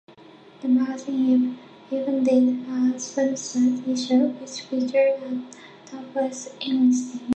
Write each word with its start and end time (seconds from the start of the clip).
The 0.63 0.67
magazine 0.67 1.59
even 1.91 2.23
did 2.23 2.65
a 2.67 2.91
'swimsuit 2.97 3.87
issue,' 3.87 4.29
which 4.29 4.61
featured 4.61 5.21
a 5.21 5.43
topless 5.85 6.49
Einstein. 6.59 7.29